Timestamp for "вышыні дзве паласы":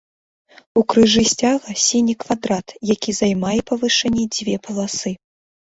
3.85-5.19